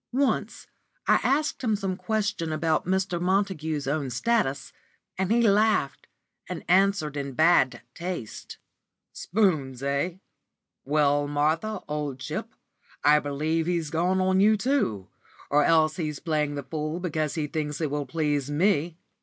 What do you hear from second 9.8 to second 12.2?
eh? Well, Martha, old